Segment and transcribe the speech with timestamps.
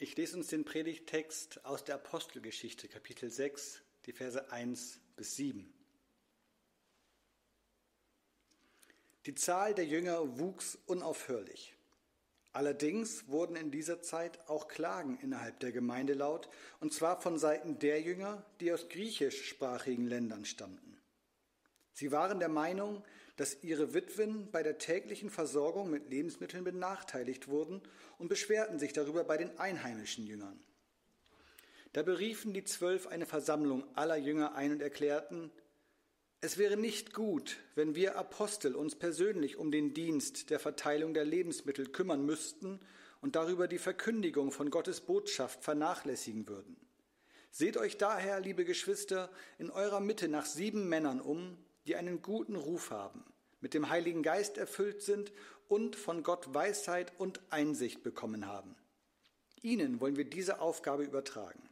[0.00, 5.74] Ich lese uns den Predigtext aus der Apostelgeschichte, Kapitel 6, die Verse 1 bis 7.
[9.26, 11.74] Die Zahl der Jünger wuchs unaufhörlich.
[12.52, 17.80] Allerdings wurden in dieser Zeit auch Klagen innerhalb der Gemeinde laut, und zwar von Seiten
[17.80, 20.96] der Jünger, die aus griechischsprachigen Ländern stammten.
[21.92, 23.02] Sie waren der Meinung,
[23.38, 27.80] dass ihre Witwen bei der täglichen Versorgung mit Lebensmitteln benachteiligt wurden
[28.18, 30.58] und beschwerten sich darüber bei den einheimischen Jüngern.
[31.92, 35.52] Da beriefen die Zwölf eine Versammlung aller Jünger ein und erklärten,
[36.40, 41.24] es wäre nicht gut, wenn wir Apostel uns persönlich um den Dienst der Verteilung der
[41.24, 42.80] Lebensmittel kümmern müssten
[43.20, 46.76] und darüber die Verkündigung von Gottes Botschaft vernachlässigen würden.
[47.52, 51.56] Seht euch daher, liebe Geschwister, in eurer Mitte nach sieben Männern um,
[51.88, 53.24] die einen guten Ruf haben,
[53.60, 55.32] mit dem Heiligen Geist erfüllt sind
[55.68, 58.76] und von Gott Weisheit und Einsicht bekommen haben.
[59.62, 61.68] Ihnen wollen wir diese Aufgabe übertragen.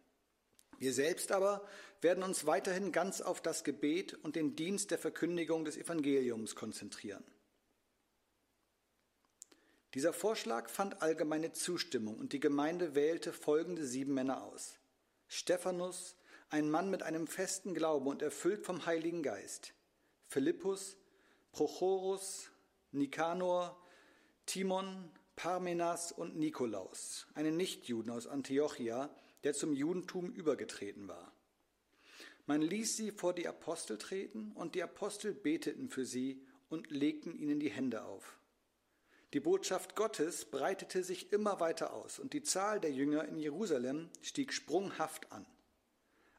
[0.78, 1.66] Wir selbst aber
[2.00, 7.24] werden uns weiterhin ganz auf das Gebet und den Dienst der Verkündigung des Evangeliums konzentrieren.
[9.94, 14.78] Dieser Vorschlag fand allgemeine Zustimmung und die Gemeinde wählte folgende sieben Männer aus.
[15.28, 16.16] Stephanus,
[16.50, 19.72] ein Mann mit einem festen Glauben und erfüllt vom Heiligen Geist.
[20.27, 20.96] Philippus,
[21.52, 22.50] Prochorus,
[22.92, 23.80] Nikanor,
[24.44, 29.10] Timon, Parmenas und Nikolaus, einen Nichtjuden aus Antiochia,
[29.44, 31.32] der zum Judentum übergetreten war.
[32.47, 37.34] Man ließ sie vor die Apostel treten, und die Apostel beteten für sie und legten
[37.34, 38.38] ihnen die Hände auf.
[39.32, 44.08] Die Botschaft Gottes breitete sich immer weiter aus, und die Zahl der Jünger in Jerusalem
[44.22, 45.44] stieg sprunghaft an.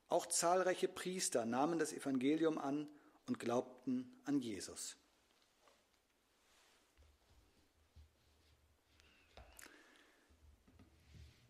[0.10, 2.88] Auch zahlreiche Priester nahmen das Evangelium an
[3.28, 4.96] und glaubten an Jesus.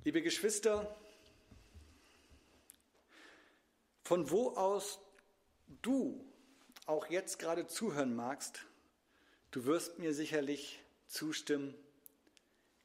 [0.03, 0.95] Liebe Geschwister,
[4.03, 4.99] von wo aus
[5.81, 6.25] du
[6.85, 8.65] auch jetzt gerade zuhören magst,
[9.51, 11.75] du wirst mir sicherlich zustimmen,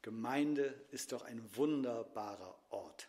[0.03, 3.07] Gemeinde ist doch ein wunderbarer Ort.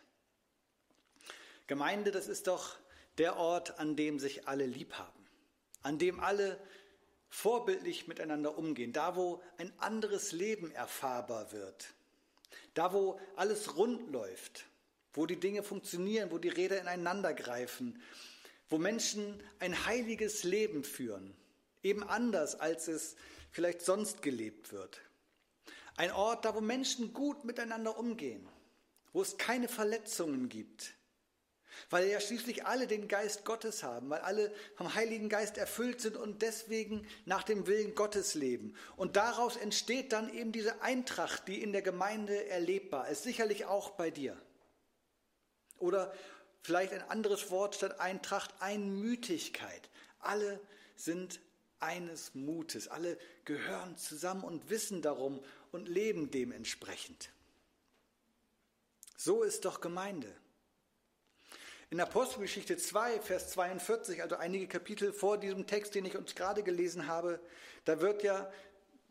[1.66, 2.76] Gemeinde, das ist doch
[3.18, 5.23] der Ort, an dem sich alle lieb haben
[5.84, 6.58] an dem alle
[7.28, 11.94] vorbildlich miteinander umgehen, da wo ein anderes Leben erfahrbar wird,
[12.74, 14.64] da wo alles rund läuft,
[15.12, 18.02] wo die Dinge funktionieren, wo die Räder ineinander greifen,
[18.68, 21.36] wo Menschen ein heiliges Leben führen,
[21.82, 23.14] eben anders, als es
[23.50, 25.00] vielleicht sonst gelebt wird.
[25.96, 28.48] Ein Ort, da wo Menschen gut miteinander umgehen,
[29.12, 30.94] wo es keine Verletzungen gibt,
[31.90, 36.16] weil ja schließlich alle den Geist Gottes haben, weil alle vom Heiligen Geist erfüllt sind
[36.16, 38.74] und deswegen nach dem Willen Gottes leben.
[38.96, 43.90] Und daraus entsteht dann eben diese Eintracht, die in der Gemeinde erlebbar ist, sicherlich auch
[43.90, 44.36] bei dir.
[45.78, 46.14] Oder
[46.62, 49.90] vielleicht ein anderes Wort statt Eintracht, Einmütigkeit.
[50.18, 50.60] Alle
[50.96, 51.40] sind
[51.80, 57.30] eines Mutes, alle gehören zusammen und wissen darum und leben dementsprechend.
[59.16, 60.34] So ist doch Gemeinde.
[61.90, 66.62] In Apostelgeschichte 2, Vers 42, also einige Kapitel vor diesem Text, den ich uns gerade
[66.62, 67.40] gelesen habe,
[67.84, 68.50] da wird ja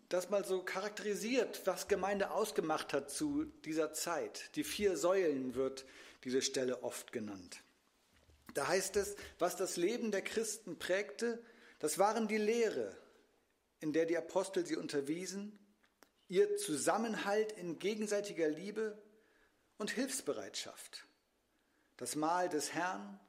[0.09, 4.55] das mal so charakterisiert, was Gemeinde ausgemacht hat zu dieser Zeit.
[4.55, 5.85] Die vier Säulen wird
[6.23, 7.63] diese Stelle oft genannt.
[8.53, 11.41] Da heißt es, was das Leben der Christen prägte,
[11.79, 12.95] das waren die Lehre,
[13.79, 15.57] in der die Apostel sie unterwiesen,
[16.29, 18.97] ihr Zusammenhalt in gegenseitiger Liebe
[19.77, 21.05] und Hilfsbereitschaft
[21.97, 23.19] das Mahl des Herrn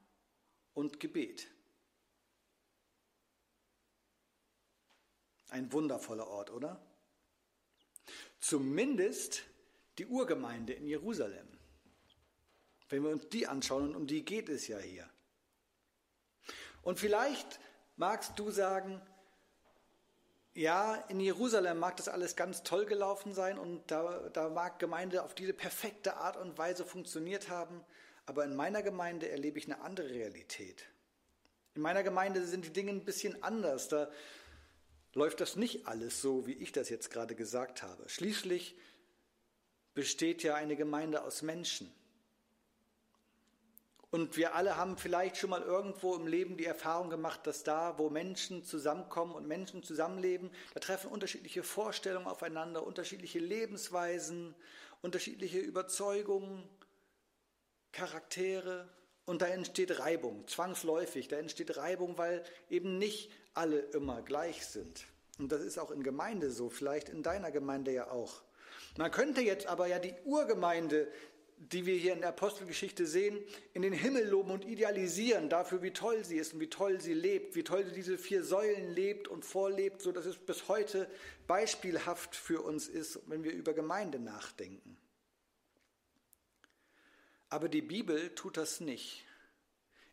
[0.72, 1.48] und Gebet.
[5.50, 6.84] Ein wundervoller Ort, oder?
[8.40, 9.44] Zumindest
[9.98, 11.46] die Urgemeinde in Jerusalem.
[12.88, 15.08] Wenn wir uns die anschauen, und um die geht es ja hier.
[16.82, 17.60] Und vielleicht
[17.96, 19.00] magst du sagen,
[20.54, 25.24] ja, in Jerusalem mag das alles ganz toll gelaufen sein und da, da mag Gemeinde
[25.24, 27.84] auf diese perfekte Art und Weise funktioniert haben,
[28.26, 30.86] aber in meiner Gemeinde erlebe ich eine andere Realität.
[31.74, 33.88] In meiner Gemeinde sind die Dinge ein bisschen anders.
[33.88, 34.08] Da
[35.14, 38.08] läuft das nicht alles so, wie ich das jetzt gerade gesagt habe.
[38.08, 38.76] Schließlich
[39.94, 41.92] besteht ja eine Gemeinde aus Menschen.
[44.10, 47.98] Und wir alle haben vielleicht schon mal irgendwo im Leben die Erfahrung gemacht, dass da,
[47.98, 54.54] wo Menschen zusammenkommen und Menschen zusammenleben, da treffen unterschiedliche Vorstellungen aufeinander, unterschiedliche Lebensweisen,
[55.02, 56.62] unterschiedliche Überzeugungen,
[57.94, 58.88] Charaktere
[59.24, 61.28] und da entsteht Reibung, zwangsläufig.
[61.28, 65.06] Da entsteht Reibung, weil eben nicht alle immer gleich sind.
[65.38, 68.42] Und das ist auch in Gemeinde so, vielleicht in deiner Gemeinde ja auch.
[68.98, 71.08] Man könnte jetzt aber ja die Urgemeinde
[71.56, 73.38] die wir hier in der Apostelgeschichte sehen,
[73.72, 77.14] in den Himmel loben und idealisieren dafür, wie toll sie ist und wie toll sie
[77.14, 81.08] lebt, wie toll sie diese vier Säulen lebt und vorlebt, so dass es bis heute
[81.46, 84.96] beispielhaft für uns ist, wenn wir über Gemeinde nachdenken.
[87.54, 89.22] Aber die Bibel tut das nicht.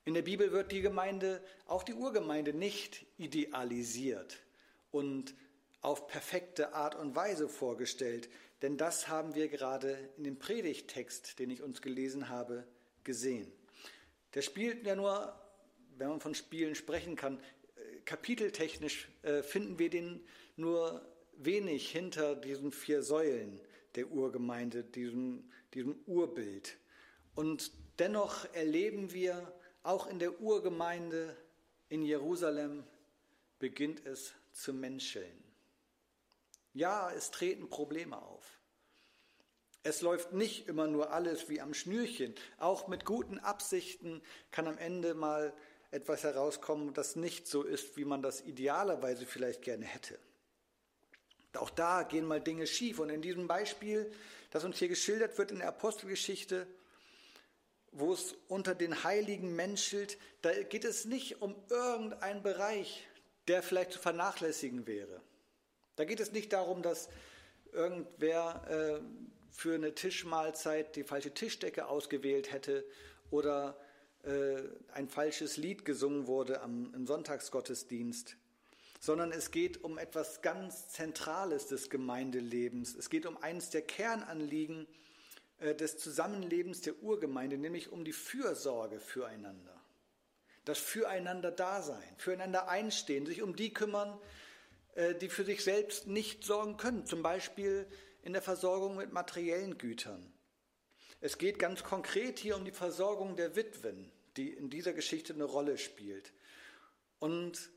[0.05, 4.37] In der Bibel wird die Gemeinde, auch die Urgemeinde, nicht idealisiert
[4.91, 5.33] und
[5.81, 8.29] auf perfekte Art und Weise vorgestellt,
[8.61, 12.63] denn das haben wir gerade in dem Predigttext, den ich uns gelesen habe,
[13.03, 13.51] gesehen.
[14.35, 15.35] Der spielt ja nur,
[15.97, 20.23] wenn man von Spielen sprechen kann, äh, kapiteltechnisch äh, finden wir den
[20.57, 21.03] nur
[21.37, 23.59] wenig hinter diesen vier Säulen
[23.95, 26.77] der Urgemeinde, diesem, diesem Urbild.
[27.35, 31.35] Und dennoch erleben wir, auch in der Urgemeinde
[31.89, 32.83] in Jerusalem
[33.59, 35.43] beginnt es zu menscheln.
[36.73, 38.59] Ja, es treten Probleme auf.
[39.83, 42.35] Es läuft nicht immer nur alles wie am Schnürchen.
[42.57, 45.53] Auch mit guten Absichten kann am Ende mal
[45.89, 50.17] etwas herauskommen, das nicht so ist, wie man das idealerweise vielleicht gerne hätte.
[51.53, 52.99] Auch da gehen mal Dinge schief.
[52.99, 54.11] Und in diesem Beispiel,
[54.51, 56.67] das uns hier geschildert wird in der Apostelgeschichte,
[57.91, 63.07] wo es unter den Heiligen menschelt, da geht es nicht um irgendeinen Bereich,
[63.47, 65.21] der vielleicht zu vernachlässigen wäre.
[65.95, 67.09] Da geht es nicht darum, dass
[67.73, 69.01] irgendwer äh,
[69.51, 72.85] für eine Tischmahlzeit die falsche Tischdecke ausgewählt hätte
[73.29, 73.77] oder
[74.23, 74.61] äh,
[74.93, 78.37] ein falsches Lied gesungen wurde am, im Sonntagsgottesdienst,
[78.99, 82.95] sondern es geht um etwas ganz Zentrales des Gemeindelebens.
[82.95, 84.87] Es geht um eines der Kernanliegen
[85.61, 89.79] des Zusammenlebens der Urgemeinde, nämlich um die Fürsorge füreinander.
[90.65, 94.19] Das Füreinander-Dasein, füreinander einstehen, sich um die kümmern,
[94.95, 97.87] äh, die für sich selbst nicht sorgen können, zum Beispiel
[98.23, 100.33] in der Versorgung mit materiellen Gütern.
[101.19, 105.43] Es geht ganz konkret hier um die Versorgung der Witwen, die in dieser Geschichte eine
[105.43, 106.33] Rolle spielt.
[107.19, 107.69] Und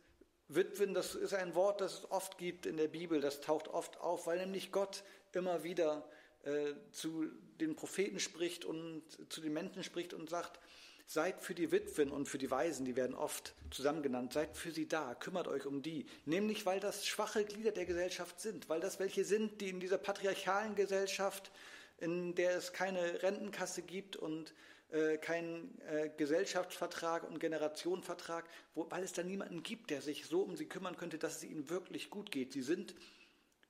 [0.49, 3.99] Witwen, das ist ein Wort, das es oft gibt in der Bibel, das taucht oft
[3.99, 6.09] auf, weil nämlich Gott immer wieder
[6.45, 7.27] äh, zu
[7.61, 10.61] den Propheten spricht und zu den Menschen spricht und sagt,
[11.07, 14.71] Seid für die Witwen und für die Waisen, die werden oft zusammen genannt, seid für
[14.71, 16.07] sie da, kümmert euch um die.
[16.25, 19.99] Nämlich, weil das schwache Glieder der Gesellschaft sind, weil das welche sind, die in dieser
[19.99, 21.53] patriarchalen Gesellschaft,
[21.99, 24.55] in der es keine Rentenkasse gibt und
[24.93, 30.41] äh, keinen äh, Gesellschaftsvertrag und Generationenvertrag, wo, weil es da niemanden gibt, der sich so
[30.41, 32.55] um sie kümmern könnte, dass es ihnen wirklich gut geht.
[32.55, 32.95] Sie sind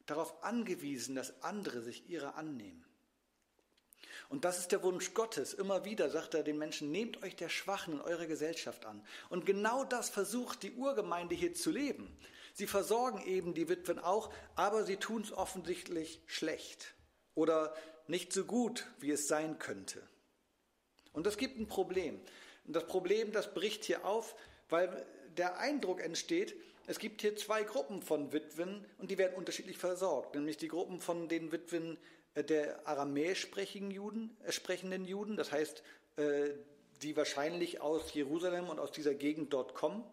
[0.07, 2.85] darauf angewiesen, dass andere sich ihrer annehmen.
[4.29, 5.53] Und das ist der Wunsch Gottes.
[5.53, 9.05] Immer wieder sagt er den Menschen, nehmt euch der Schwachen in eurer Gesellschaft an.
[9.29, 12.17] Und genau das versucht die Urgemeinde hier zu leben.
[12.55, 16.95] Sie versorgen eben die Witwen auch, aber sie tun es offensichtlich schlecht
[17.35, 17.75] oder
[18.07, 20.03] nicht so gut, wie es sein könnte.
[21.13, 22.21] Und das gibt ein Problem.
[22.67, 24.35] Und das Problem, das bricht hier auf,
[24.69, 25.07] weil
[25.37, 30.35] der Eindruck entsteht, es gibt hier zwei Gruppen von Witwen und die werden unterschiedlich versorgt.
[30.35, 31.99] Nämlich die Gruppen von den Witwen,
[32.35, 35.83] äh, der aramäisch sprechenden Juden, äh, sprechenden Juden, das heißt,
[36.17, 36.51] äh,
[37.03, 40.05] die wahrscheinlich aus Jerusalem und aus dieser Gegend dort kommen,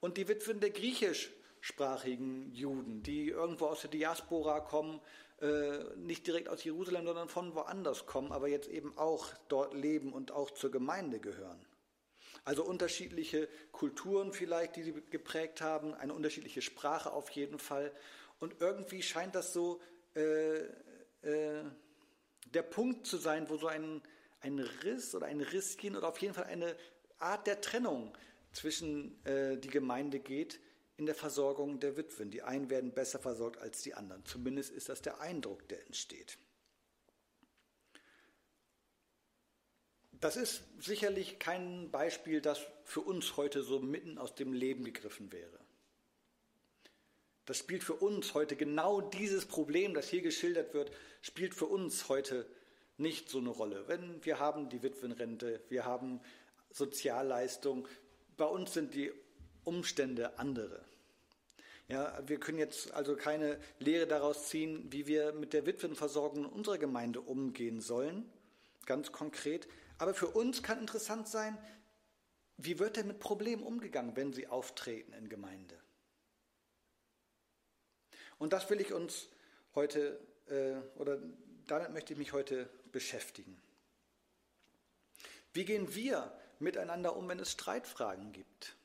[0.00, 5.00] und die Witwen der griechischsprachigen Juden, die irgendwo aus der Diaspora kommen,
[5.40, 10.12] äh, nicht direkt aus Jerusalem, sondern von woanders kommen, aber jetzt eben auch dort leben
[10.12, 11.60] und auch zur Gemeinde gehören.
[12.46, 17.92] Also unterschiedliche Kulturen vielleicht, die sie geprägt haben, eine unterschiedliche Sprache auf jeden Fall.
[18.38, 19.80] Und irgendwie scheint das so
[20.14, 20.58] äh,
[21.22, 21.64] äh,
[22.54, 24.00] der Punkt zu sein, wo so ein,
[24.42, 26.76] ein Riss oder ein Risschen oder auf jeden Fall eine
[27.18, 28.16] Art der Trennung
[28.52, 30.60] zwischen äh, die Gemeinde geht
[30.98, 32.30] in der Versorgung der Witwen.
[32.30, 34.24] Die einen werden besser versorgt als die anderen.
[34.24, 36.38] Zumindest ist das der Eindruck, der entsteht.
[40.26, 45.30] Das ist sicherlich kein Beispiel, das für uns heute so mitten aus dem Leben gegriffen
[45.30, 45.60] wäre.
[47.44, 50.90] Das spielt für uns heute genau dieses Problem, das hier geschildert wird,
[51.22, 52.44] spielt für uns heute
[52.96, 53.86] nicht so eine Rolle.
[53.86, 56.20] Wenn wir haben die Witwenrente, wir haben
[56.72, 57.86] Sozialleistung,
[58.36, 59.12] bei uns sind die
[59.62, 60.84] Umstände andere.
[61.86, 66.50] Ja, wir können jetzt also keine Lehre daraus ziehen, wie wir mit der Witwenversorgung in
[66.50, 68.28] unserer Gemeinde umgehen sollen,
[68.86, 69.68] ganz konkret.
[69.98, 71.56] Aber für uns kann interessant sein,
[72.58, 75.78] wie wird denn mit Problemen umgegangen, wenn sie auftreten in Gemeinde?
[78.38, 79.28] Und das will ich uns
[79.74, 81.18] heute, äh, oder
[81.66, 83.60] damit möchte ich mich heute beschäftigen.
[85.52, 88.76] Wie gehen wir miteinander um, wenn es Streitfragen gibt?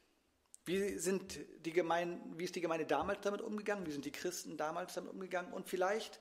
[0.65, 3.85] Wie, sind die Gemeinde, wie ist die Gemeinde damals damit umgegangen?
[3.85, 5.51] Wie sind die Christen damals damit umgegangen?
[5.51, 6.19] Und vielleicht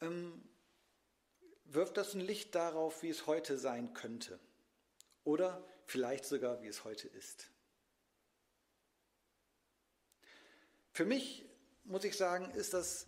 [0.00, 0.42] ähm,
[1.68, 4.38] wirft das ein Licht darauf, wie es heute sein könnte.
[5.24, 7.50] Oder vielleicht sogar, wie es heute ist.
[10.92, 11.44] Für mich,
[11.84, 13.06] muss ich sagen, ist das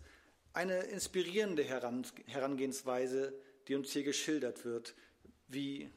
[0.53, 3.33] eine inspirierende Herangehensweise,
[3.67, 4.95] die uns hier geschildert wird,
[5.47, 5.91] wie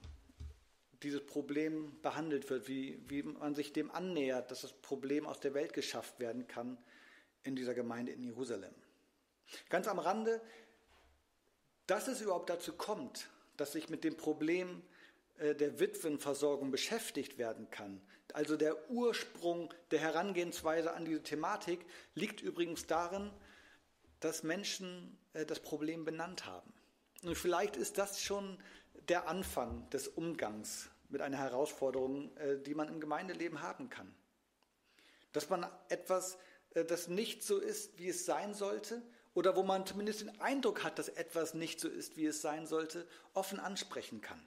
[1.03, 5.55] dieses Problem behandelt wird, wie, wie man sich dem annähert, dass das Problem aus der
[5.55, 6.79] Welt geschafft werden kann
[7.43, 8.75] in dieser Gemeinde in Jerusalem.
[9.69, 10.41] Ganz am Rande,
[11.87, 14.83] dass es überhaupt dazu kommt, dass sich mit dem Problem
[15.39, 18.01] äh, der Witwenversorgung beschäftigt werden kann.
[18.33, 21.85] Also der Ursprung der Herangehensweise an diese Thematik
[22.15, 23.31] liegt übrigens darin,
[24.21, 26.73] dass Menschen äh, das Problem benannt haben.
[27.25, 28.59] Und vielleicht ist das schon
[29.09, 34.15] der Anfang des Umgangs mit einer Herausforderung, äh, die man im Gemeindeleben haben kann.
[35.33, 36.37] Dass man etwas,
[36.75, 39.03] das nicht so ist, wie es sein sollte,
[39.35, 42.67] oder wo man zumindest den Eindruck hat, dass etwas nicht so ist, wie es sein
[42.67, 44.41] sollte, offen ansprechen kann.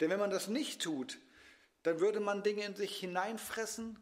[0.00, 1.18] Denn wenn man das nicht tut,
[1.82, 3.98] dann würde man Dinge in sich hineinfressen,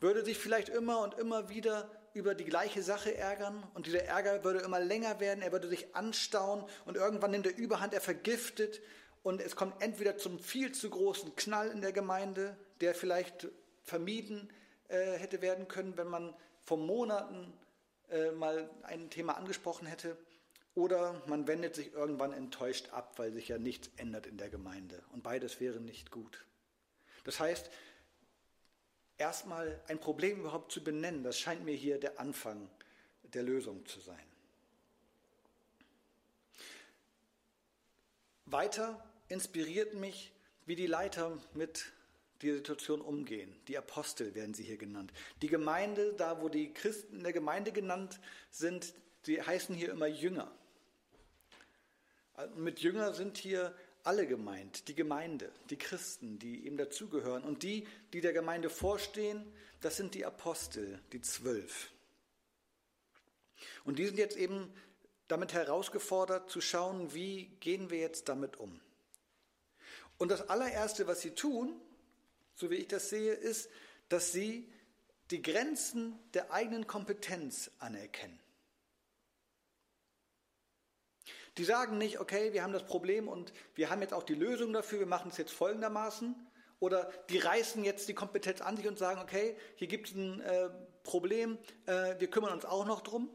[0.00, 4.44] würde sich vielleicht immer und immer wieder über die gleiche Sache ärgern und dieser Ärger
[4.44, 8.80] würde immer länger werden, er würde sich anstauen und irgendwann nimmt er Überhand, er vergiftet
[9.22, 13.48] und es kommt entweder zum viel zu großen Knall in der Gemeinde, der vielleicht
[13.82, 14.50] vermieden
[14.88, 16.34] äh, hätte werden können, wenn man
[16.64, 17.52] vor Monaten
[18.10, 20.16] äh, mal ein Thema angesprochen hätte,
[20.74, 25.02] oder man wendet sich irgendwann enttäuscht ab, weil sich ja nichts ändert in der Gemeinde.
[25.12, 26.44] Und beides wäre nicht gut.
[27.24, 27.68] Das heißt,
[29.18, 32.70] erstmal ein Problem überhaupt zu benennen, das scheint mir hier der Anfang
[33.24, 34.24] der Lösung zu sein.
[38.46, 40.32] Weiter inspiriert mich,
[40.64, 41.92] wie die Leiter mit
[42.42, 43.54] dieser Situation umgehen.
[43.68, 45.12] Die Apostel werden sie hier genannt.
[45.42, 50.06] Die Gemeinde, da wo die Christen in der Gemeinde genannt sind, sie heißen hier immer
[50.06, 50.50] Jünger.
[52.56, 57.42] Mit Jünger sind hier alle gemeint, die Gemeinde, die Christen, die ihm dazugehören.
[57.42, 59.44] Und die, die der Gemeinde vorstehen,
[59.80, 61.90] das sind die Apostel, die Zwölf.
[63.84, 64.72] Und die sind jetzt eben
[65.26, 68.80] damit herausgefordert zu schauen, wie gehen wir jetzt damit um.
[70.16, 71.80] Und das allererste, was sie tun,
[72.58, 73.70] so wie ich das sehe, ist,
[74.08, 74.68] dass sie
[75.30, 78.38] die Grenzen der eigenen Kompetenz anerkennen.
[81.56, 84.72] Die sagen nicht, okay, wir haben das Problem und wir haben jetzt auch die Lösung
[84.72, 86.34] dafür, wir machen es jetzt folgendermaßen.
[86.80, 90.40] Oder die reißen jetzt die Kompetenz an sich und sagen, okay, hier gibt es ein
[90.40, 90.70] äh,
[91.02, 93.28] Problem, äh, wir kümmern uns auch noch drum.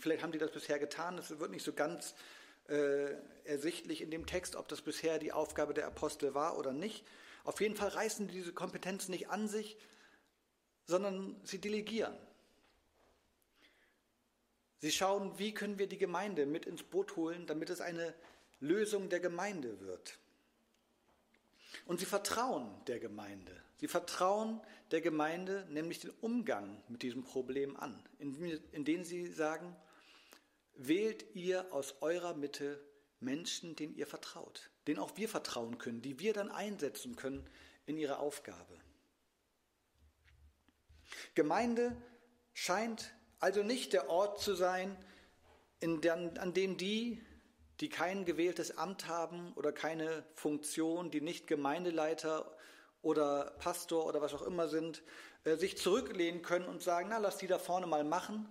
[0.00, 2.14] Vielleicht haben die das bisher getan, es wird nicht so ganz
[2.68, 3.14] äh,
[3.44, 7.04] ersichtlich in dem Text, ob das bisher die Aufgabe der Apostel war oder nicht.
[7.44, 9.76] Auf jeden Fall reißen die diese Kompetenz nicht an sich,
[10.86, 12.16] sondern sie delegieren.
[14.78, 18.14] Sie schauen, wie können wir die Gemeinde mit ins Boot holen, damit es eine
[18.60, 20.18] Lösung der Gemeinde wird.
[21.86, 23.60] Und sie vertrauen der Gemeinde.
[23.76, 29.76] Sie vertrauen der Gemeinde nämlich den Umgang mit diesem Problem an, indem sie sagen,
[30.74, 32.80] wählt ihr aus eurer Mitte
[33.20, 37.48] Menschen, denen ihr vertraut, denen auch wir vertrauen können, die wir dann einsetzen können
[37.86, 38.80] in ihre Aufgabe.
[41.34, 41.96] Gemeinde
[42.54, 44.96] scheint also nicht der Ort zu sein,
[45.82, 47.22] den, an dem die,
[47.80, 52.56] die kein gewähltes Amt haben oder keine Funktion, die nicht Gemeindeleiter
[53.02, 55.02] oder Pastor oder was auch immer sind,
[55.44, 58.48] äh, sich zurücklehnen können und sagen, na, lass die da vorne mal machen,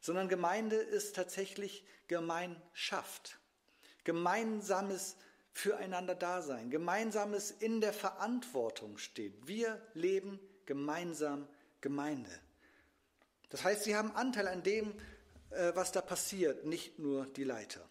[0.00, 3.40] sondern Gemeinde ist tatsächlich Gemeinschaft,
[4.04, 5.16] gemeinsames
[5.52, 9.34] füreinander Dasein, gemeinsames in der Verantwortung stehen.
[9.46, 11.48] Wir leben gemeinsam
[11.80, 12.30] Gemeinde.
[13.48, 14.94] Das heißt, sie haben Anteil an dem,
[15.50, 17.88] äh, was da passiert, nicht nur die Leiter.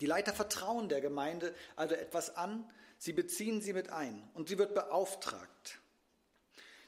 [0.00, 4.58] Die Leiter vertrauen der Gemeinde also etwas an, sie beziehen sie mit ein und sie
[4.58, 5.80] wird beauftragt.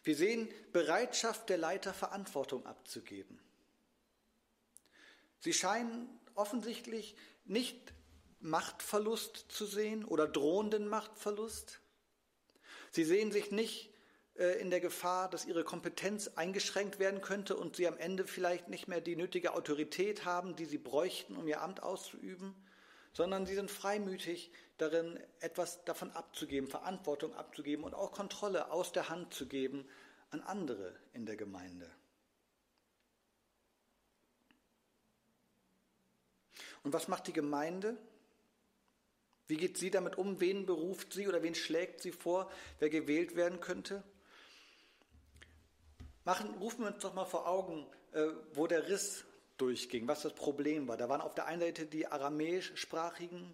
[0.02, 3.38] Wir sehen Bereitschaft der Leiter, Verantwortung abzugeben.
[5.40, 7.92] Sie scheinen offensichtlich nicht
[8.40, 11.80] Machtverlust zu sehen oder drohenden Machtverlust.
[12.90, 13.92] Sie sehen sich nicht
[14.36, 18.68] äh, in der Gefahr, dass ihre Kompetenz eingeschränkt werden könnte und sie am Ende vielleicht
[18.68, 22.54] nicht mehr die nötige Autorität haben, die sie bräuchten, um ihr Amt auszuüben,
[23.12, 29.08] sondern sie sind freimütig darin, etwas davon abzugeben, Verantwortung abzugeben und auch Kontrolle aus der
[29.08, 29.88] Hand zu geben
[30.30, 31.90] an andere in der Gemeinde.
[36.84, 37.98] Und was macht die Gemeinde?
[39.48, 40.40] Wie geht sie damit um?
[40.40, 44.02] Wen beruft sie oder wen schlägt sie vor, wer gewählt werden könnte?
[46.24, 49.24] Machen, rufen wir uns doch mal vor Augen, äh, wo der Riss
[49.56, 50.98] durchging, was das Problem war.
[50.98, 53.50] Da waren auf der einen Seite die aramäischsprachigen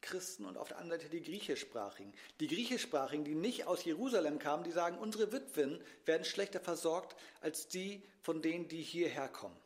[0.00, 2.12] Christen und auf der anderen Seite die griechischsprachigen.
[2.40, 7.68] Die griechischsprachigen, die nicht aus Jerusalem kamen, die sagen, unsere Witwen werden schlechter versorgt als
[7.68, 9.56] die von denen, die hierher kommen.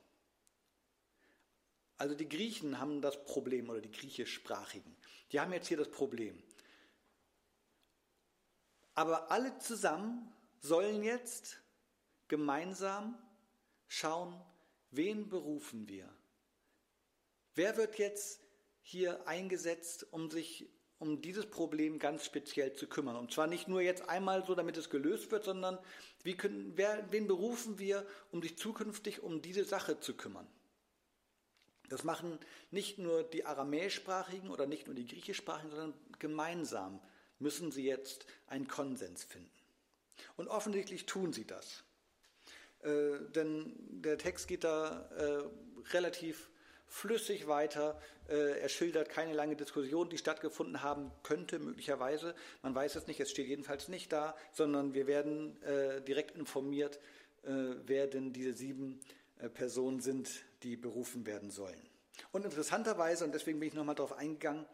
[2.01, 4.97] Also die Griechen haben das Problem oder die griechischsprachigen.
[5.33, 6.43] Die haben jetzt hier das Problem.
[8.95, 11.61] Aber alle zusammen sollen jetzt
[12.27, 13.19] gemeinsam
[13.87, 14.41] schauen,
[14.91, 16.11] wen berufen wir?
[17.55, 18.41] Wer wird jetzt
[18.81, 23.17] hier eingesetzt, um sich um dieses Problem ganz speziell zu kümmern.
[23.17, 25.79] Und zwar nicht nur jetzt einmal so, damit es gelöst wird, sondern
[26.23, 30.47] wie können, wer, wen berufen wir, um sich zukünftig um diese Sache zu kümmern.
[31.91, 32.39] Das machen
[32.71, 37.01] nicht nur die aramäischsprachigen oder nicht nur die griechischsprachigen, sondern gemeinsam
[37.41, 39.51] müssen sie jetzt einen Konsens finden.
[40.37, 41.83] Und offensichtlich tun sie das.
[42.83, 46.49] Äh, denn der Text geht da äh, relativ
[46.87, 48.01] flüssig weiter.
[48.29, 52.37] Äh, er schildert keine lange Diskussion, die stattgefunden haben könnte, möglicherweise.
[52.63, 57.01] Man weiß es nicht, es steht jedenfalls nicht da, sondern wir werden äh, direkt informiert,
[57.43, 57.51] äh,
[57.87, 59.01] wer denn diese sieben
[59.55, 61.89] Personen sind, die berufen werden sollen.
[62.33, 64.67] Und interessanterweise, und deswegen bin ich nochmal darauf eingegangen,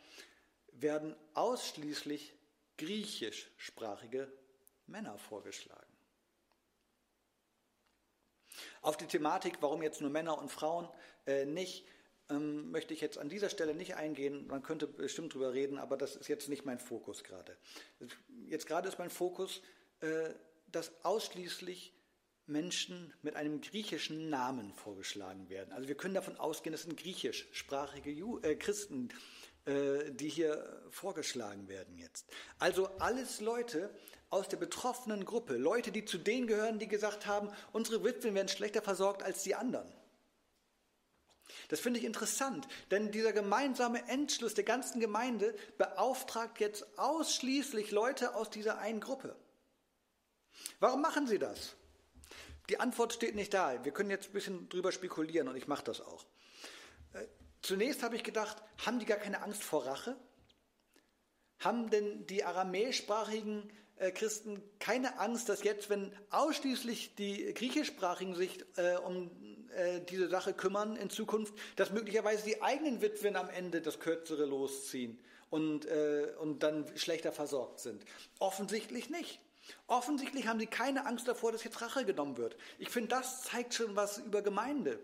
[0.73, 2.35] werden ausschließlich
[2.79, 4.31] griechischsprachige
[4.87, 5.97] Männer vorgeschlagen.
[8.83, 10.89] Auf die Thematik, warum jetzt nur Männer und Frauen
[11.27, 11.87] äh, nicht,
[12.31, 14.47] ähm, möchte ich jetzt an dieser Stelle nicht eingehen.
[14.47, 17.57] Man könnte bestimmt drüber reden, aber das ist jetzt nicht mein Fokus gerade.
[18.47, 19.63] Jetzt gerade ist mein Fokus,
[20.01, 20.31] äh,
[20.69, 21.93] dass ausschließlich
[22.47, 25.73] Menschen mit einem griechischen Namen vorgeschlagen werden.
[25.73, 29.09] Also wir können davon ausgehen, es sind griechischsprachige Ju äh, Christen,
[29.65, 32.27] äh, die hier vorgeschlagen werden jetzt.
[32.59, 33.91] Also alles Leute
[34.31, 38.49] aus der betroffenen Gruppe, Leute, die zu denen gehören, die gesagt haben, unsere Witwen werden
[38.49, 39.93] schlechter versorgt als die anderen.
[41.69, 48.35] Das finde ich interessant, denn dieser gemeinsame Entschluss der ganzen Gemeinde beauftragt jetzt ausschließlich Leute
[48.35, 49.37] aus dieser einen Gruppe.
[50.81, 51.77] Warum machen sie das?
[52.69, 53.85] Die Antwort steht nicht da.
[53.85, 56.25] Wir können jetzt ein bisschen drüber spekulieren und ich mache das auch.
[57.13, 57.25] Äh,
[57.63, 60.17] zunächst habe ich gedacht, haben die gar keine Angst vor Rache?
[61.61, 68.65] Haben denn die aramäischsprachigen äh, Christen keine Angst, dass jetzt, wenn ausschließlich die griechischsprachigen sich
[68.77, 69.31] äh, um
[69.75, 74.45] äh, diese Sache kümmern in Zukunft, dass möglicherweise die eigenen Witwen am Ende das Kürzere
[74.45, 75.19] losziehen
[75.51, 78.05] und, äh, und dann schlechter versorgt sind?
[78.39, 79.41] Offensichtlich nicht.
[79.87, 82.57] Offensichtlich haben sie keine Angst davor, dass jetzt Rache genommen wird.
[82.79, 84.99] Ich finde, das zeigt schon was über Gemeinde.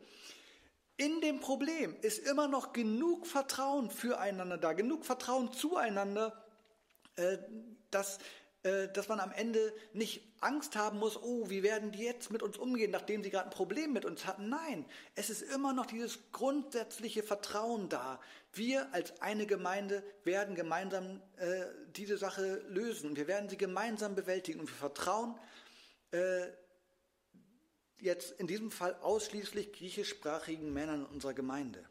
[0.96, 6.44] In dem Problem ist immer noch genug Vertrauen füreinander da, genug Vertrauen zueinander,
[7.16, 7.38] äh,
[7.90, 8.18] dass
[8.62, 12.57] dass man am Ende nicht Angst haben muss, oh, wie werden die jetzt mit uns
[12.57, 14.48] umgehen, nachdem sie gerade ein Problem mit uns hatten.
[14.48, 14.85] Nein,
[15.16, 18.20] es ist immer noch dieses grundsätzliche Vertrauen da.
[18.53, 21.64] Wir als eine Gemeinde werden gemeinsam äh,
[21.96, 23.16] diese Sache lösen.
[23.16, 25.38] Wir werden sie gemeinsam bewältigen und wir vertrauen
[26.12, 26.46] äh,
[27.98, 31.85] jetzt in diesem Fall ausschließlich griechischsprachigen Männern unserer Gemeinde.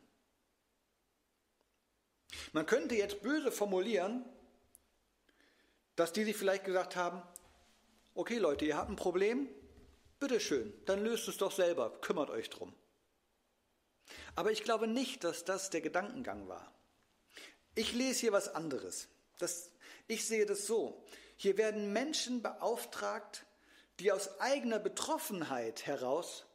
[2.53, 4.25] Man könnte jetzt böse formulieren,
[6.01, 7.21] dass die sich vielleicht gesagt haben,
[8.15, 9.47] okay Leute, ihr habt ein Problem,
[10.19, 12.73] bitteschön, dann löst es doch selber, kümmert euch drum.
[14.33, 16.73] Aber ich glaube nicht, dass das der Gedankengang war.
[17.75, 19.09] Ich lese hier was anderes.
[19.37, 19.69] Das,
[20.07, 21.05] ich sehe das so.
[21.37, 23.45] Hier werden Menschen beauftragt,
[23.99, 26.47] die aus eigener Betroffenheit heraus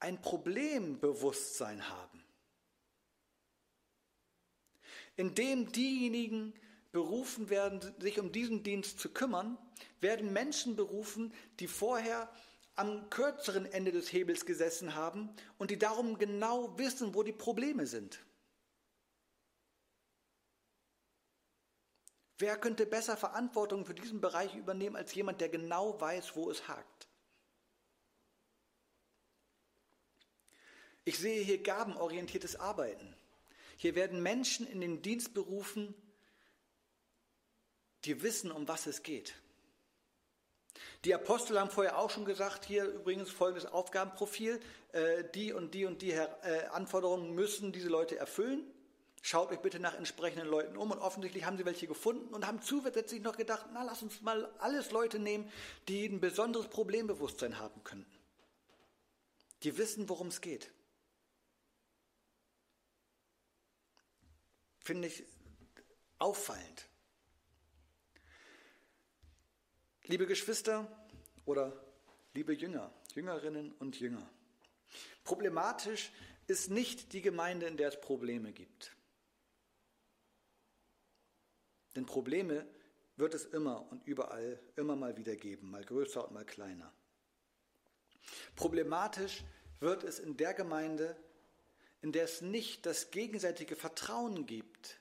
[0.00, 2.24] ein Problembewusstsein haben.
[5.16, 6.54] Indem diejenigen,
[6.96, 9.58] berufen werden, sich um diesen Dienst zu kümmern,
[10.00, 12.32] werden Menschen berufen, die vorher
[12.74, 15.28] am kürzeren Ende des Hebels gesessen haben
[15.58, 18.24] und die darum genau wissen, wo die Probleme sind.
[22.38, 26.66] Wer könnte besser Verantwortung für diesen Bereich übernehmen als jemand, der genau weiß, wo es
[26.66, 27.08] hakt?
[31.04, 33.14] Ich sehe hier gabenorientiertes Arbeiten.
[33.76, 35.94] Hier werden Menschen in den Dienst berufen,
[38.06, 39.34] die wissen, um was es geht.
[41.04, 44.60] Die Apostel haben vorher auch schon gesagt, hier übrigens folgendes Aufgabenprofil,
[44.92, 46.28] äh, die und die und die äh,
[46.72, 48.64] Anforderungen müssen diese Leute erfüllen.
[49.22, 52.62] Schaut euch bitte nach entsprechenden Leuten um und offensichtlich haben sie welche gefunden und haben
[52.62, 55.50] zusätzlich noch gedacht, na lass uns mal alles Leute nehmen,
[55.88, 58.18] die ein besonderes Problembewusstsein haben könnten.
[59.64, 60.70] Die wissen, worum es geht.
[64.78, 65.24] Finde ich
[66.18, 66.86] auffallend.
[70.08, 70.86] Liebe Geschwister
[71.46, 71.72] oder
[72.32, 74.30] liebe Jünger, Jüngerinnen und Jünger,
[75.24, 76.12] problematisch
[76.46, 78.94] ist nicht die Gemeinde, in der es Probleme gibt.
[81.96, 82.68] Denn Probleme
[83.16, 86.92] wird es immer und überall immer mal wieder geben, mal größer und mal kleiner.
[88.54, 89.42] Problematisch
[89.80, 91.16] wird es in der Gemeinde,
[92.00, 95.00] in der es nicht das gegenseitige Vertrauen gibt,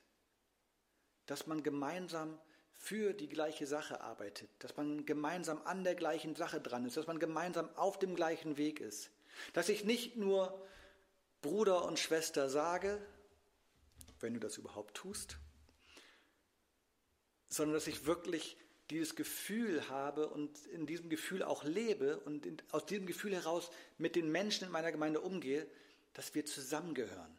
[1.27, 2.39] dass man gemeinsam
[2.85, 7.07] für die gleiche Sache arbeitet, dass man gemeinsam an der gleichen Sache dran ist, dass
[7.07, 9.09] man gemeinsam auf dem gleichen Weg ist,
[9.53, 10.63] dass ich nicht nur
[11.41, 13.01] Bruder und Schwester sage,
[14.19, 15.39] wenn du das überhaupt tust,
[17.49, 18.55] sondern dass ich wirklich
[18.91, 23.71] dieses Gefühl habe und in diesem Gefühl auch lebe und in, aus diesem Gefühl heraus
[23.97, 25.65] mit den Menschen in meiner Gemeinde umgehe,
[26.13, 27.35] dass wir zusammengehören.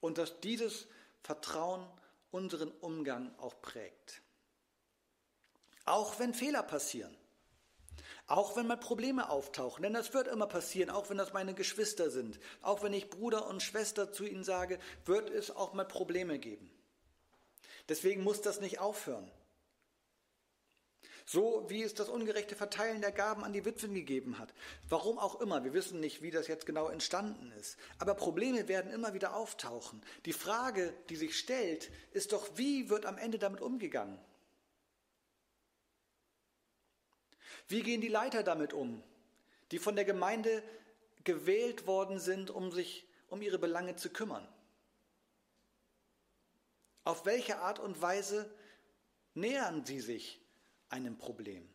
[0.00, 0.86] Und dass dieses
[1.22, 1.86] Vertrauen
[2.32, 4.22] unseren Umgang auch prägt.
[5.84, 7.16] Auch wenn Fehler passieren.
[8.26, 12.10] Auch wenn mal Probleme auftauchen, denn das wird immer passieren, auch wenn das meine Geschwister
[12.10, 12.40] sind.
[12.62, 16.70] Auch wenn ich Bruder und Schwester zu ihnen sage, wird es auch mal Probleme geben.
[17.88, 19.30] Deswegen muss das nicht aufhören.
[21.24, 24.52] So wie es das ungerechte Verteilen der Gaben an die Witwen gegeben hat.
[24.88, 27.76] Warum auch immer, wir wissen nicht, wie das jetzt genau entstanden ist.
[27.98, 30.02] Aber Probleme werden immer wieder auftauchen.
[30.24, 34.18] Die Frage, die sich stellt, ist doch, wie wird am Ende damit umgegangen?
[37.68, 39.02] Wie gehen die Leiter damit um,
[39.70, 40.62] die von der Gemeinde
[41.24, 44.46] gewählt worden sind, um sich um ihre Belange zu kümmern?
[47.04, 48.52] Auf welche Art und Weise
[49.34, 50.41] nähern sie sich
[50.92, 51.68] einem Problem?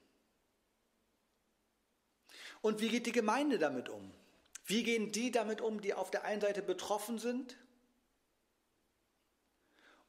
[2.62, 4.12] Und wie geht die Gemeinde damit um?
[4.66, 7.58] Wie gehen die damit um, die auf der einen Seite betroffen sind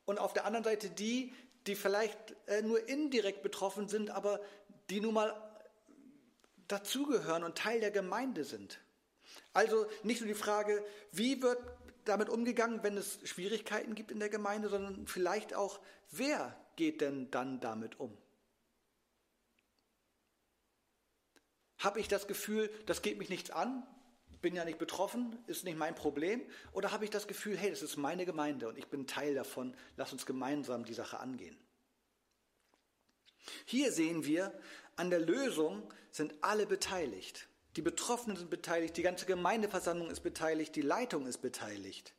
[0.04, 1.32] und auf der anderen Seite die,
[1.66, 4.40] die vielleicht äh, nur indirekt betroffen sind, aber
[4.90, 5.34] die nun mal
[6.66, 8.80] dazugehören und Teil der Gemeinde sind?
[9.52, 11.58] Also nicht nur die Frage, wie wird
[12.04, 15.78] damit umgegangen, wenn es Schwierigkeiten gibt in der Gemeinde, sondern vielleicht auch,
[16.10, 18.16] wer geht denn dann damit um?
[21.78, 23.86] Habe ich das Gefühl, das geht mich nichts an,
[24.40, 26.42] bin ja nicht betroffen, ist nicht mein Problem?
[26.72, 29.74] Oder habe ich das Gefühl, hey, das ist meine Gemeinde und ich bin Teil davon,
[29.96, 31.56] lass uns gemeinsam die Sache angehen?
[33.64, 34.52] Hier sehen wir,
[34.96, 37.48] an der Lösung sind alle beteiligt.
[37.76, 42.14] Die Betroffenen sind beteiligt, die ganze Gemeindeversammlung ist beteiligt, die Leitung ist beteiligt.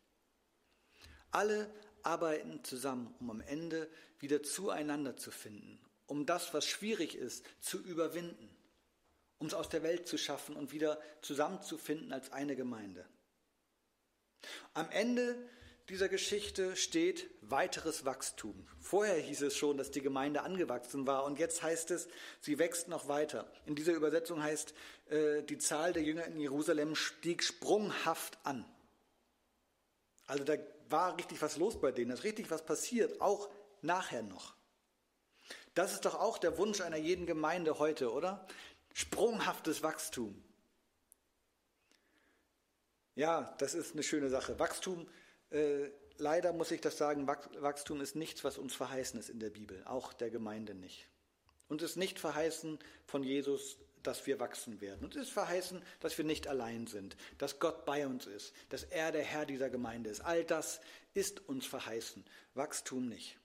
[1.32, 1.72] Alle
[2.04, 7.78] arbeiten zusammen, um am Ende wieder zueinander zu finden, um das, was schwierig ist, zu
[7.82, 8.50] überwinden,
[9.39, 13.06] um es aus der Welt zu schaffen und wieder zusammenzufinden als eine Gemeinde.
[14.73, 15.36] Am Ende
[15.89, 18.67] dieser Geschichte steht weiteres Wachstum.
[18.80, 22.08] Vorher hieß es schon, dass die Gemeinde angewachsen war und jetzt heißt es,
[22.41, 23.52] sie wächst noch weiter.
[23.65, 24.75] In dieser Übersetzung heißt,
[25.10, 28.65] äh, die Zahl der Jünger in Jerusalem stieg sprunghaft an.
[30.28, 30.54] Also da
[30.89, 33.49] war richtig was los bei denen, da ist richtig was passiert, auch
[33.82, 34.54] nachher noch.
[35.73, 38.45] Das ist doch auch der Wunsch einer jeden Gemeinde heute, oder?
[39.00, 40.44] Sprunghaftes Wachstum.
[43.16, 44.60] Ja, das ist eine schöne Sache.
[44.60, 45.08] Wachstum
[45.52, 49.52] äh, leider muss ich das sagen, Wachstum ist nichts, was uns verheißen ist in der
[49.52, 51.08] Bibel, auch der Gemeinde nicht.
[51.70, 55.06] Uns ist nicht verheißen von Jesus, dass wir wachsen werden.
[55.06, 59.14] Uns ist verheißen, dass wir nicht allein sind, dass Gott bei uns ist, dass er
[59.14, 60.20] der Herr dieser Gemeinde ist.
[60.20, 60.82] All das
[61.14, 63.40] ist uns verheißen, Wachstum nicht.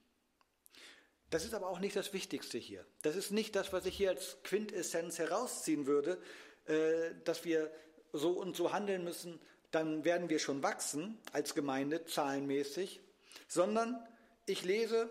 [1.35, 2.85] Das ist aber auch nicht das Wichtigste hier.
[3.01, 6.17] Das ist nicht das, was ich hier als Quintessenz herausziehen würde,
[6.63, 7.69] äh, dass wir
[8.13, 13.01] so und so handeln müssen, dann werden wir schon wachsen als Gemeinde zahlenmäßig,
[13.49, 14.01] sondern
[14.45, 15.09] ich lese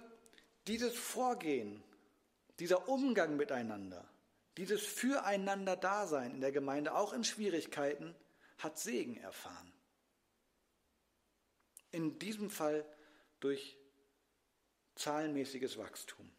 [0.67, 1.85] dieses Vorgehen,
[2.59, 4.09] dieser Umgang miteinander,
[4.57, 8.15] dieses Füreinander-Dasein in der Gemeinde, auch in Schwierigkeiten,
[8.57, 9.75] hat Segen erfahren.
[11.91, 12.87] In diesem Fall
[13.41, 13.77] durch
[14.95, 16.31] zahlenmäßiges Wachstum.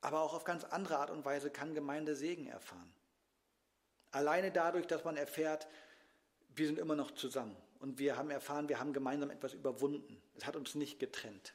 [0.00, 2.92] Aber auch auf ganz andere Art und Weise kann Gemeinde Segen erfahren.
[4.12, 5.68] Alleine dadurch, dass man erfährt,
[6.48, 7.56] wir sind immer noch zusammen.
[7.78, 10.20] Und wir haben erfahren, wir haben gemeinsam etwas überwunden.
[10.34, 11.54] Es hat uns nicht getrennt.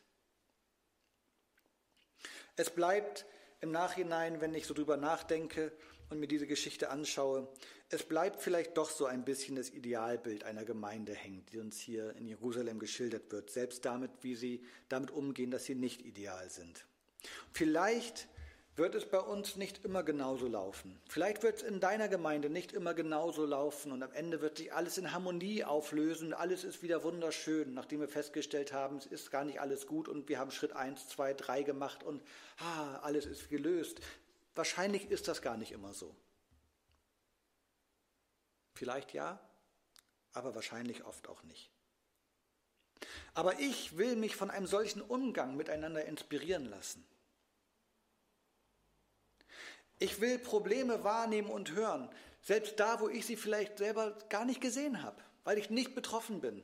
[2.56, 3.26] Es bleibt
[3.62, 5.72] im Nachhinein, wenn ich so drüber nachdenke
[6.10, 7.48] und mir diese Geschichte anschaue,
[7.89, 12.15] es bleibt vielleicht doch so ein bisschen das Idealbild einer Gemeinde hängen, die uns hier
[12.15, 16.86] in Jerusalem geschildert wird, selbst damit, wie sie damit umgehen, dass sie nicht ideal sind.
[17.52, 18.28] Vielleicht
[18.76, 21.00] wird es bei uns nicht immer genauso laufen.
[21.08, 24.74] Vielleicht wird es in deiner Gemeinde nicht immer genauso laufen und am Ende wird sich
[24.74, 29.46] alles in Harmonie auflösen, alles ist wieder wunderschön, nachdem wir festgestellt haben, es ist gar
[29.46, 32.22] nicht alles gut und wir haben Schritt 1, 2, 3 gemacht und
[32.60, 34.02] ah, alles ist gelöst.
[34.56, 36.15] Wahrscheinlich ist das gar nicht immer so.
[38.74, 39.39] Vielleicht ja,
[40.34, 41.72] aber wahrscheinlich oft auch nicht.
[43.34, 47.06] Aber ich will mich von einem solchen Umgang miteinander inspirieren lassen.
[50.00, 52.10] Ich will Probleme wahrnehmen und hören,
[52.41, 56.41] selbst da, wo ich sie vielleicht selber gar nicht gesehen habe, weil ich nicht betroffen
[56.41, 56.63] bin,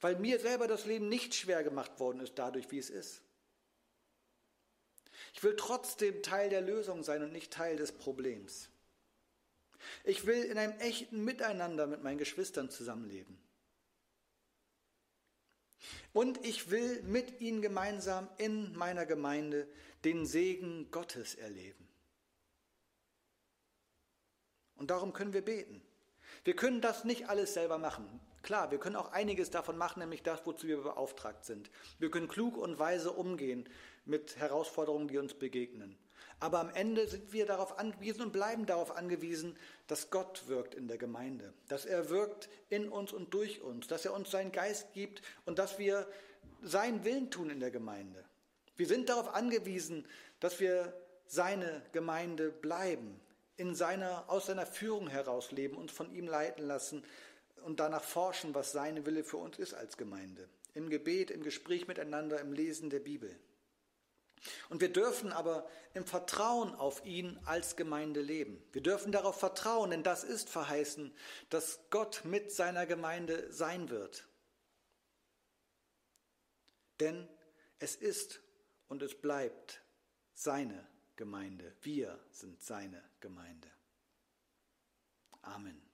[0.00, 3.22] weil mir selber das Leben nicht schwer gemacht worden ist dadurch, wie es ist.
[5.32, 8.68] Ich will trotzdem Teil der Lösung sein und nicht Teil des Problems.
[10.04, 13.38] Ich will in einem echten Miteinander mit meinen Geschwistern zusammenleben.
[16.12, 19.66] Und ich will mit ihnen gemeinsam in meiner Gemeinde
[20.04, 21.88] den Segen Gottes erleben.
[24.76, 25.82] Und darum können wir beten.
[26.44, 28.20] Wir können das nicht alles selber machen.
[28.42, 31.70] Klar, wir können auch einiges davon machen, nämlich das, wozu wir beauftragt sind.
[32.00, 33.68] Wir können klug und weise umgehen
[34.04, 35.96] mit Herausforderungen, die uns begegnen.
[36.40, 40.88] Aber am Ende sind wir darauf angewiesen und bleiben darauf angewiesen, dass Gott wirkt in
[40.88, 44.92] der Gemeinde, dass er wirkt in uns und durch uns, dass er uns seinen Geist
[44.92, 46.08] gibt und dass wir
[46.62, 48.24] seinen Willen tun in der Gemeinde.
[48.76, 50.04] Wir sind darauf angewiesen,
[50.40, 50.92] dass wir
[51.26, 53.20] seine Gemeinde bleiben,
[53.56, 57.04] in seiner, aus seiner Führung heraus leben, uns von ihm leiten lassen
[57.64, 60.48] und danach forschen, was seine Wille für uns ist als Gemeinde.
[60.74, 63.38] Im Gebet, im Gespräch miteinander, im Lesen der Bibel.
[64.68, 68.62] Und wir dürfen aber im Vertrauen auf ihn als Gemeinde leben.
[68.72, 71.14] Wir dürfen darauf vertrauen, denn das ist verheißen,
[71.50, 74.26] dass Gott mit seiner Gemeinde sein wird.
[77.00, 77.28] Denn
[77.78, 78.40] es ist
[78.88, 79.82] und es bleibt
[80.34, 81.74] seine Gemeinde.
[81.82, 83.70] Wir sind seine Gemeinde.
[85.42, 85.91] Amen.